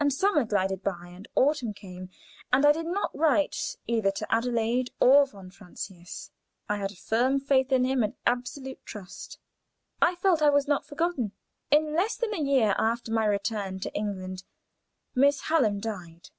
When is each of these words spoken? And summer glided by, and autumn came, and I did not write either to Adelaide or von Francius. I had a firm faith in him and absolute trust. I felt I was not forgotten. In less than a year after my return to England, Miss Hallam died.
And 0.00 0.12
summer 0.12 0.44
glided 0.44 0.82
by, 0.82 1.06
and 1.14 1.28
autumn 1.36 1.72
came, 1.72 2.10
and 2.52 2.66
I 2.66 2.72
did 2.72 2.84
not 2.86 3.16
write 3.16 3.76
either 3.86 4.10
to 4.10 4.26
Adelaide 4.34 4.90
or 4.98 5.24
von 5.24 5.52
Francius. 5.52 6.32
I 6.68 6.78
had 6.78 6.90
a 6.90 6.96
firm 6.96 7.38
faith 7.38 7.70
in 7.70 7.84
him 7.84 8.02
and 8.02 8.14
absolute 8.26 8.84
trust. 8.84 9.38
I 10.00 10.16
felt 10.16 10.42
I 10.42 10.50
was 10.50 10.66
not 10.66 10.84
forgotten. 10.84 11.30
In 11.70 11.94
less 11.94 12.16
than 12.16 12.34
a 12.34 12.42
year 12.42 12.74
after 12.76 13.12
my 13.12 13.24
return 13.24 13.78
to 13.78 13.94
England, 13.94 14.42
Miss 15.14 15.42
Hallam 15.42 15.78
died. 15.78 16.30